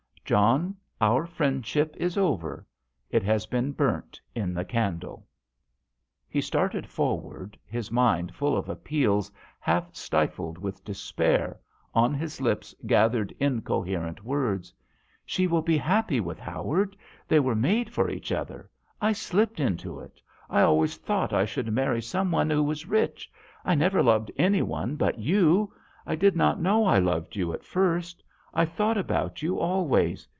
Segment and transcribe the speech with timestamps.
[0.31, 2.65] "John, our friendship is over
[3.09, 5.27] it has been burnt in the candle.'*
[6.29, 9.29] He started forward, his mind full of appeals
[9.59, 11.59] half stifled with despair,
[11.93, 14.73] on his lips gathered in coherent words:"
[15.25, 16.95] She will be happy with Howard.
[17.27, 18.69] They were made for each other.
[19.01, 20.21] I slipped into it.
[20.49, 23.29] I always thought I should marry some one who was rich.
[23.65, 25.73] I never loved any one but you.
[26.05, 28.23] I did not know I loved you at first.
[28.53, 30.27] I thought about you always.